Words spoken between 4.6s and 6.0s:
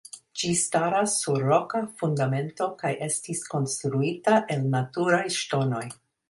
naturaj ŝtonoj.